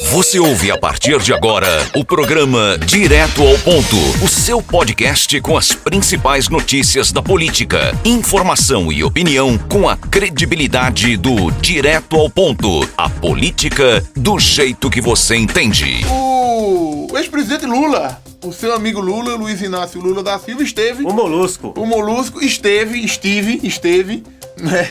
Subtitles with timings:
[0.00, 5.56] Você ouve a partir de agora o programa Direto ao Ponto, o seu podcast com
[5.56, 12.88] as principais notícias da política, informação e opinião com a credibilidade do Direto ao Ponto,
[12.96, 16.04] a política do jeito que você entende.
[16.08, 21.04] O ex-presidente Lula, o seu amigo Lula, Luiz Inácio Lula da Silva, esteve.
[21.04, 21.74] O Molusco.
[21.76, 24.22] O Molusco esteve, esteve, esteve,
[24.58, 24.88] né?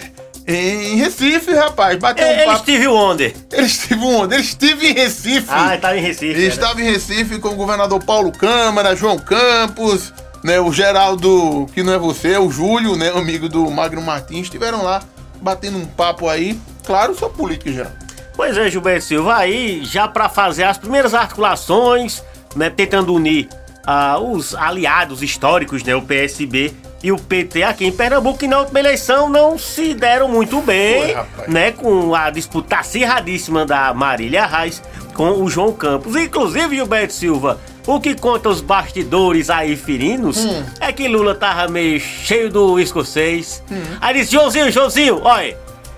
[0.52, 1.98] Em Recife, rapaz.
[1.98, 2.58] Bateu um Ele papo.
[2.58, 3.36] esteve onde?
[3.52, 4.34] Ele esteve onde?
[4.36, 5.48] Ele esteve em Recife.
[5.50, 6.26] Ah, ele estava em Recife.
[6.26, 6.48] Ele né?
[6.48, 11.94] estava em Recife com o governador Paulo Câmara, João Campos, né, o Geraldo, que não
[11.94, 15.02] é você, é o Júlio, né, amigo do Magno Martins, estiveram lá
[15.42, 17.98] batendo um papo aí, claro, só política, Geraldo.
[18.36, 22.24] Pois é, Gilberto Silva, aí já para fazer as primeiras articulações,
[22.56, 23.50] né, tentando unir
[23.86, 28.60] ah, os aliados históricos, né, o PSB e o PT aqui em Pernambuco, que na
[28.60, 34.46] última eleição não se deram muito bem, Foi, né, com a disputa acirradíssima da Marília
[34.46, 34.82] Reis
[35.16, 36.16] com o João Campos.
[36.16, 40.64] Inclusive, Gilberto Silva, o que conta os bastidores aí ferinos Hum.
[40.80, 43.64] é que Lula tava meio cheio do escocês.
[44.00, 45.58] Aí disse, Joãozinho, Joãozinho, olha,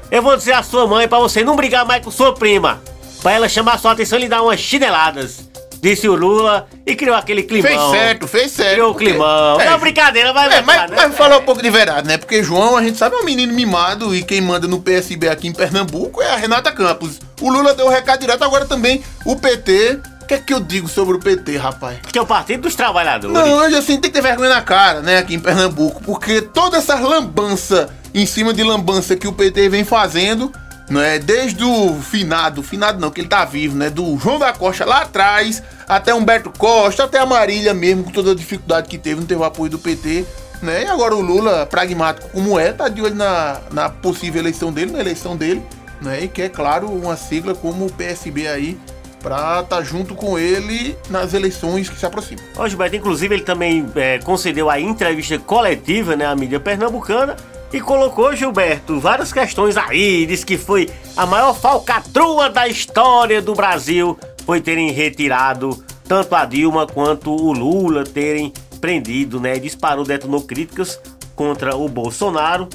[0.10, 2.82] eu vou dizer à sua mãe pra você não brigar mais com sua prima.
[3.22, 5.50] Pra ela chamar sua atenção e lhe dar umas chineladas.
[5.84, 7.92] Disse o Lula e criou aquele climão.
[7.92, 8.72] Fez certo, fez certo.
[8.72, 9.60] Criou o climão.
[9.60, 10.96] É, Não, brincadeira, vai É, mas, né?
[10.96, 12.18] mas falar um pouco de verdade, né?
[12.18, 15.50] Porque João, a gente sabe, é um menino mimado e quem manda no PSB aqui
[15.50, 17.20] em Pernambuco é a Renata Campos.
[17.42, 20.00] O Lula deu o recado direto, agora também o PT.
[20.22, 21.98] O que é que eu digo sobre o PT, rapaz?
[22.10, 23.36] Que é o Partido dos Trabalhadores.
[23.36, 26.78] Não, hoje assim tem que ter vergonha na cara, né, aqui em Pernambuco, porque toda
[26.78, 30.50] essa lambança em cima de lambança que o PT vem fazendo,
[30.90, 34.86] né, desde o finado, finado não, que ele tá vivo, né, do João da Costa
[34.86, 39.20] lá atrás, até Humberto Costa, até a Marília mesmo, com toda a dificuldade que teve,
[39.20, 40.26] não teve o apoio do PT,
[40.62, 44.72] né, e agora o Lula, pragmático como é, tá de olho na, na possível eleição
[44.72, 45.64] dele, na eleição dele,
[46.02, 48.78] né, e quer, claro, uma sigla como o PSB aí,
[49.22, 52.44] pra estar junto com ele nas eleições que se aproximam.
[52.58, 57.38] Ó, Gilberto, inclusive ele também é, concedeu a entrevista coletiva, né, à mídia pernambucana
[57.74, 60.28] e colocou, Gilberto, várias questões aí.
[60.28, 66.46] Disse que foi a maior falcatrua da história do Brasil foi terem retirado tanto a
[66.46, 69.58] Dilma quanto o Lula terem prendido, né?
[69.58, 71.00] Disparou, detonou críticas
[71.36, 72.70] contra o Bolsonaro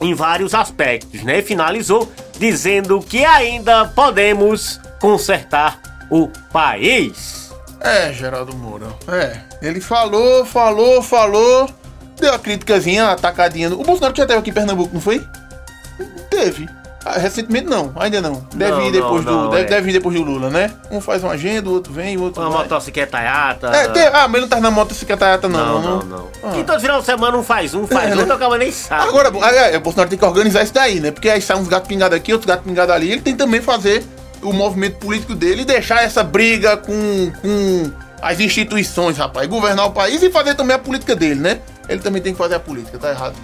[0.00, 1.38] em vários aspectos, né?
[1.38, 5.80] E finalizou dizendo que ainda podemos consertar
[6.10, 7.50] o país.
[7.80, 8.88] É, Geraldo Moura.
[9.08, 9.40] É.
[9.62, 11.70] Ele falou, falou, falou.
[12.26, 13.72] Deu a criticazinha, atacadinha.
[13.72, 15.24] O Bolsonaro já teve aqui em Pernambuco, não foi?
[16.28, 16.68] Teve.
[17.04, 18.44] Ah, recentemente não, ainda não.
[18.52, 19.50] Deve Não, ir depois não, não, do.
[19.50, 19.64] Deve, é.
[19.66, 20.72] deve depois do Lula, né?
[20.90, 22.42] Um faz uma agenda, o outro vem, o outro.
[22.42, 22.62] Uma vai.
[22.64, 23.68] motocicletaiata.
[23.68, 25.80] É, tem, ah, mas não tá na motocicleta não.
[25.80, 26.28] Não, não, não.
[26.42, 26.64] Ah.
[26.66, 28.34] Todo final de semana um faz um, faz É, outro, né?
[28.34, 29.08] acaba nem sabe.
[29.08, 31.12] Agora, o Bolsonaro tem que organizar isso daí, né?
[31.12, 33.12] Porque aí sai uns gatos pingados aqui, outros gatos pingados ali.
[33.12, 34.04] Ele tem também fazer
[34.42, 39.46] o movimento político dele e deixar essa briga com, com as instituições, rapaz.
[39.46, 41.60] Governar o país e fazer também a política dele, né?
[41.88, 43.36] Ele também tem que fazer a política, tá errado.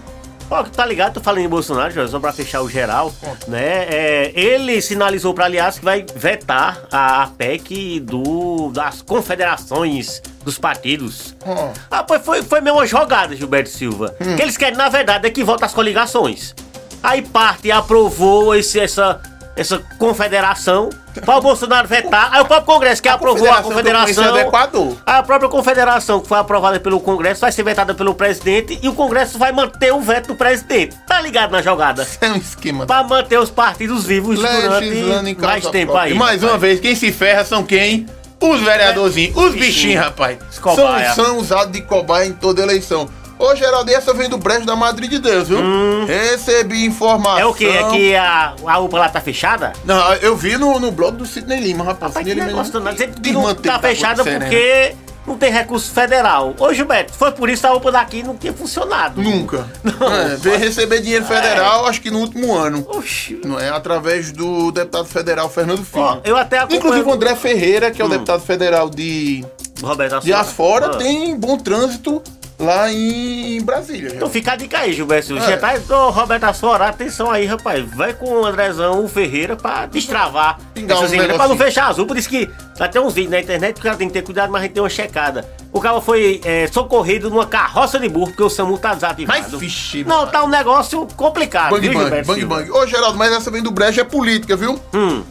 [0.53, 1.15] Ó, tá ligado?
[1.15, 3.11] Tô falando em Bolsonaro, Jorge, só pra fechar o geral,
[3.49, 3.87] né?
[3.89, 10.59] É, ele sinalizou pra aliás que vai vetar a, a PEC do, das confederações dos
[10.59, 11.35] partidos.
[11.47, 11.71] Ó.
[11.91, 14.15] Ah, pois foi, foi meio uma jogada, Gilberto Silva.
[14.21, 14.37] Hum.
[14.37, 16.55] Que eles querem, na verdade, é que volte as coligações.
[17.03, 19.21] Aí parte aprovou esse, essa,
[19.55, 20.91] essa confederação
[21.25, 22.31] para o Bolsonaro vetar.
[22.33, 24.97] Aí o próprio Congresso que aprovou a confederação do Equador.
[25.05, 28.95] A própria confederação que foi aprovada pelo Congresso vai ser vetada pelo presidente e o
[28.95, 30.97] Congresso vai manter o veto do presidente.
[31.07, 32.07] Tá ligado na jogada?
[32.21, 32.87] É um esquema.
[32.87, 36.11] Pra manter os partidos vivos durante mais tempo própria.
[36.11, 36.13] aí.
[36.13, 36.61] E mais uma rapaz.
[36.63, 38.07] vez, quem se ferra são quem?
[38.41, 40.03] Os vereadorzinhos, os bichinhos.
[40.03, 40.39] rapaz.
[40.51, 43.09] São, são usados de cobaia em toda eleição.
[43.43, 45.59] Ô, Geraldo, essa vem do brejo da Madrid de Deus, viu?
[46.07, 47.35] Recebi informação.
[47.35, 47.41] Hum.
[47.41, 47.67] É o quê?
[47.67, 49.73] É que a, a UPA lá tá fechada?
[49.85, 52.13] Não, eu vi no, no blog do Sidney Lima, rapaz.
[52.15, 52.97] Rapaz, que Sidney negócio Lima danado.
[52.97, 54.47] Dizendo que não tá fechada acontecendo, né?
[54.47, 54.95] porque
[55.27, 56.55] não tem recurso federal.
[56.57, 59.21] Ô, Gilberto, foi por isso que a UPA daqui não tinha funcionado.
[59.21, 59.67] Nunca.
[59.83, 62.87] Não, é, veio receber dinheiro federal, acho que no último ano.
[62.91, 63.41] Oxi.
[63.45, 63.71] Não é?
[63.71, 66.03] Através do deputado federal Fernando Filho.
[66.05, 66.79] Ó, eu até acompanho...
[66.79, 68.11] Inclusive o André Ferreira, que é o Hum.
[68.11, 69.45] deputado federal de,
[69.83, 70.97] Roberto de Asfora, Ah.
[70.97, 72.23] tem bom trânsito
[72.63, 74.13] lá em Brasília.
[74.15, 75.37] Então fica a dica aí, Gilberto.
[75.37, 75.41] É.
[75.41, 77.85] Já tá, ô, Roberto Asfora, atenção aí, rapaz.
[77.95, 81.99] Vai com o Andrezão, o Ferreira, pra destravar Pingar essas um pra não fechar as
[81.99, 82.15] UPA.
[82.15, 82.49] Diz que
[82.91, 84.73] ter uns vídeos na internet que o cara tem que ter cuidado, mas a gente
[84.75, 85.45] tem uma checada.
[85.73, 89.39] O cara foi é, socorrido numa carroça de burro, porque o SAMU tá desativado.
[89.41, 92.57] Mas, vixe, Não, tá um negócio complicado, Bang viu, bang, Gilberto bang Silva?
[92.57, 92.71] bang.
[92.71, 94.79] Ô, Geraldo, mas essa vem do brejo é política, viu?
[94.95, 95.23] Hum,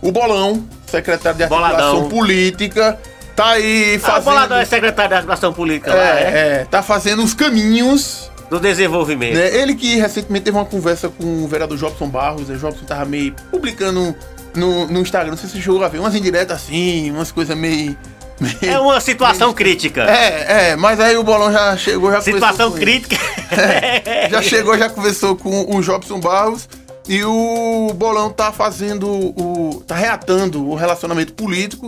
[0.00, 1.76] O Bolão, secretário de Boladão.
[1.78, 2.98] articulação política,
[3.34, 4.24] tá aí ah, o fazendo...
[4.24, 6.22] Boladão é secretário da Administração Política lá, é?
[6.22, 9.34] é, é, tá fazendo os caminhos Do desenvolvimento.
[9.34, 9.56] Né?
[9.56, 13.34] Ele que recentemente teve uma conversa com o vereador Jobson Barros, o Jobson tava meio
[13.50, 14.14] publicando
[14.54, 17.96] no, no Instagram, não sei se chegou a ver, umas indiretas assim, umas coisas meio.
[18.40, 20.02] meio- É uma situação crítica.
[20.04, 23.16] É, é, mas aí o bolão já chegou, já Situação crítica.
[23.50, 26.68] É, já chegou, já conversou com o Jobson Barros
[27.08, 29.82] e o Bolão tá fazendo o.
[29.86, 31.86] tá reatando o relacionamento político,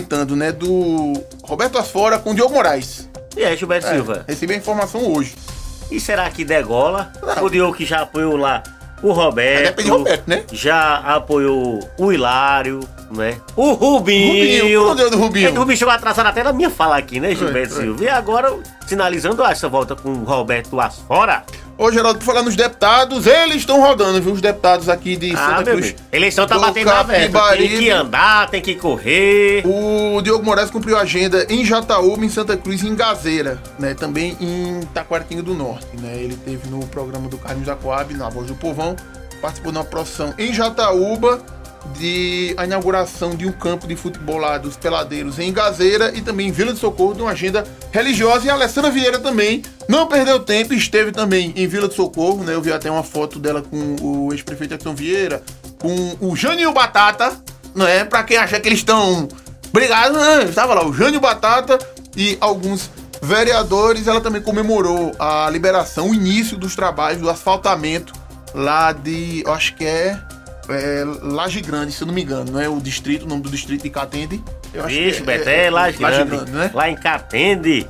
[0.00, 1.12] tentando, né, do
[1.44, 3.08] Roberto Asfora com o Diogo Moraes.
[3.36, 4.24] E aí, Gilberto É, Silva?
[4.28, 5.34] recebi a informação hoje.
[5.90, 7.12] E será que degola?
[7.22, 7.44] Não.
[7.44, 8.62] O Diogo que já apoiou lá
[9.02, 9.64] o Roberto.
[9.64, 10.44] Depende do Roberto, né?
[10.52, 12.80] Já apoiou o Hilário,
[13.10, 13.36] né?
[13.54, 14.62] O Rubinho.
[14.62, 15.48] Rubinho, deu do Rubinho?
[15.48, 17.82] É, O Rubinho chegou atrasado até na minha fala aqui, né, Gilberto foi.
[17.84, 18.02] Silva?
[18.04, 18.56] E agora,
[18.86, 21.44] sinalizando essa volta com o Roberto Asfora.
[21.76, 24.32] Ô, Geraldo, por falar nos deputados, eles estão rodando, viu?
[24.32, 25.96] Os deputados aqui de Ah, Santa Cruz.
[26.12, 27.56] Eleição tá do batendo na verba.
[27.56, 29.64] Tem que andar, tem que correr.
[29.66, 33.92] O Diogo Moraes cumpriu a agenda em Jataúba, em Santa Cruz e em Gazeira, né?
[33.92, 36.14] Também em Taquaritinga do Norte, né?
[36.16, 38.94] Ele teve no programa do Carlos da Coab, na Voz do Povão,
[39.42, 41.40] participou de uma procissão em Jataúba
[41.96, 46.48] de a inauguração de um campo de futebol lá dos Peladeiros em Gazeira e também
[46.48, 48.46] em Vila de Socorro, de uma agenda religiosa.
[48.46, 52.54] E a Alessandra Vieira também não perdeu tempo, esteve também em Vila de Socorro, né?
[52.54, 55.42] Eu vi até uma foto dela com o ex-prefeito Edson Vieira,
[55.78, 57.32] com o Jânio Batata,
[57.74, 58.04] não é?
[58.04, 59.28] Pra quem acha que eles estão
[59.72, 60.44] brigados, né?
[60.44, 61.78] Estava lá o Jânio Batata
[62.16, 62.90] e alguns
[63.20, 64.06] vereadores.
[64.06, 68.12] Ela também comemorou a liberação, o início dos trabalhos do asfaltamento
[68.54, 70.18] lá de, acho que é,
[70.68, 73.50] é Laje Grande, se eu não me engano, não é o distrito, o nome do
[73.50, 74.42] distrito de Catende.
[74.72, 76.50] Eu Vixe, que Beté, lá grande.
[76.50, 76.70] né?
[76.72, 77.88] Lá em Catende.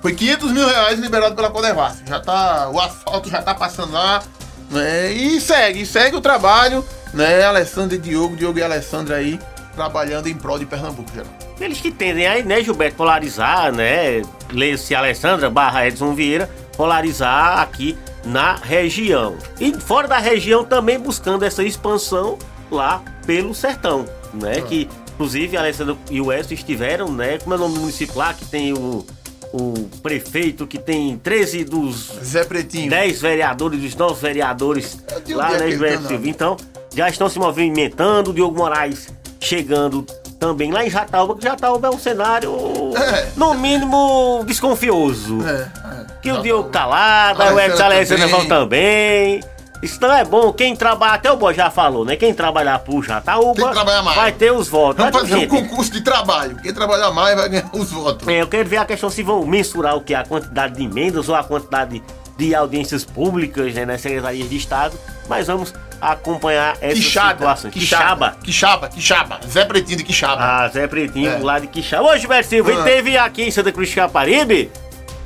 [0.00, 2.02] Foi 500 mil reais liberado pela Codevasf.
[2.06, 4.22] Já tá, o asfalto já tá passando lá,
[4.70, 5.12] né?
[5.12, 7.42] E segue, segue o trabalho, né?
[7.44, 9.38] Alessandra e Diogo, Diogo e Alessandra aí,
[9.74, 11.32] trabalhando em prol de Pernambuco, geral.
[11.60, 14.22] Eles que tendem aí, né, Gilberto, polarizar, né?
[14.52, 19.36] Leia-se Alessandra barra Edson Vieira, polarizar aqui na região.
[19.60, 22.38] E fora da região também buscando essa expansão
[22.70, 24.60] lá pelo sertão, né?
[24.62, 27.38] Que inclusive a Alessandra e o Edson estiveram, né?
[27.38, 29.04] Como é o nome do município lá, que tem o,
[29.52, 29.72] o
[30.02, 32.90] prefeito, que tem 13 dos Zé Pretinho.
[32.90, 34.98] 10 vereadores, dos 9 vereadores
[35.28, 36.28] lá, né, Silva.
[36.28, 36.56] Então,
[36.94, 38.32] já estão se movimentando.
[38.32, 40.02] Diogo Moraes chegando
[40.40, 42.52] também lá em Jataúba, que Jataúba é um cenário,
[42.96, 43.30] É.
[43.36, 45.38] no mínimo, desconfioso.
[45.46, 45.70] É.
[46.24, 49.40] Que o Diogo tá lá, daí o Alessandra Edson Alessandra também.
[49.82, 50.50] Isso não é bom.
[50.54, 52.16] Quem trabalha, até o Boy já falou, né?
[52.16, 53.74] Quem trabalhar por Jataúba
[54.14, 55.04] vai ter os votos.
[55.04, 56.56] Vamos fazer um concurso de trabalho.
[56.62, 58.26] Quem trabalhar mais vai ganhar os votos.
[58.26, 60.14] é, eu quero ver a questão se vão mensurar o que?
[60.14, 62.02] A quantidade de emendas ou a quantidade
[62.38, 64.98] de audiências públicas né, nas secretarias de Estado.
[65.28, 67.32] Mas vamos acompanhar essa Quixada.
[67.38, 67.70] situação.
[67.70, 68.36] Quixaba.
[68.42, 69.40] Quixaba, Quixaba.
[69.46, 70.42] Zé Pretinho de Quixaba.
[70.42, 71.38] Ah, Zé Pretinho, É.
[71.38, 72.04] lá de Quixaba.
[72.08, 72.80] Ô, Gilberto Silva, Ah.
[72.80, 74.70] e teve aqui em Santa Cruz de Caparibe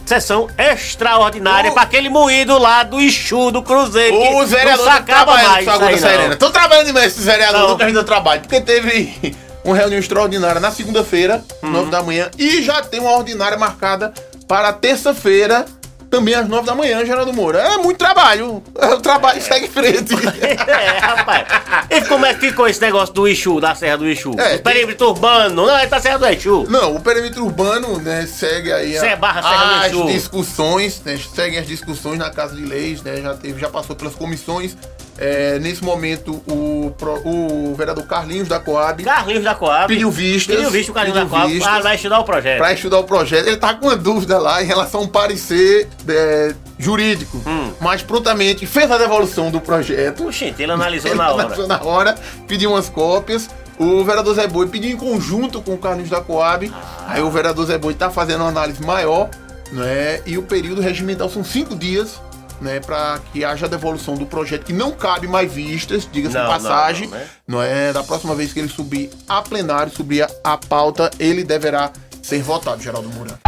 [0.08, 4.16] sessão extraordinária pra aquele moído lá do Exu do Cruzeiro.
[4.18, 6.24] que Os vereadores trabalhando mais Serena.
[6.26, 6.32] não.
[6.32, 7.68] Estão trabalhando demais esses vereadores, Não.
[7.70, 8.40] não terminando o trabalho.
[8.40, 11.70] Porque teve uma reunião extraordinária na segunda-feira, Uhum.
[11.70, 14.12] nove da manhã, e já tem uma ordinária marcada
[14.48, 15.66] para terça-feira,
[16.10, 17.58] também às nove da manhã, Geraldo Moura.
[17.60, 18.62] É muito trabalho.
[18.98, 20.14] O trabalho segue em frente.
[20.68, 21.46] É, rapaz.
[21.90, 24.34] E como é que ficou esse negócio do Exu, da Serra do Exu?
[24.38, 25.66] É, o perímetro urbano.
[25.66, 26.66] Não, é da Serra do Exu.
[26.68, 30.06] Não, o perímetro urbano, né, segue aí a- Sé barra Serra do as Exu.
[30.06, 34.14] discussões, né, seguem as discussões na Casa de Leis, né, já teve, já passou pelas
[34.14, 34.76] comissões.
[35.20, 36.94] É, nesse momento, o,
[37.24, 39.88] o vereador Carlinhos da Coab Carlinhos da Coab.
[39.92, 40.54] pediu vistas.
[40.54, 41.52] Pediu visto o Carlinhos da Coab.
[41.52, 42.58] vistas vai estudar o projeto.
[42.58, 43.46] Pra estudar o projeto.
[43.48, 47.42] Ele tá com uma dúvida lá em relação a um parecer é, jurídico.
[47.46, 47.72] Hum.
[47.80, 50.26] Mas prontamente fez a devolução do projeto.
[50.28, 51.42] Oxente, ele analisou Ele na hora.
[51.42, 52.14] analisou na hora,
[52.46, 53.50] pediu umas cópias.
[53.76, 56.70] O vereador Zé Boi pediu em conjunto com o Carlinhos da Coab.
[56.72, 57.06] Ah.
[57.08, 59.28] Aí o vereador Zé Boi tá fazendo uma análise maior,
[59.72, 60.20] né?
[60.26, 62.20] E o período regimental são cinco dias,
[62.60, 62.80] né?
[62.80, 66.48] Para que haja a devolução do projeto, que não cabe mais vistas, diga-se de Não,
[66.48, 67.08] passagem.
[67.08, 67.28] não, não, né?
[67.46, 67.92] Não é?
[67.92, 71.90] Da próxima vez que ele subir a plenário, subir a, a pauta, ele deverá
[72.22, 73.38] ser votado, Geraldo Moura.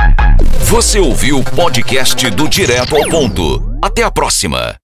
[0.65, 3.77] Você ouviu o podcast do Direto ao Ponto.
[3.83, 4.80] Até a próxima.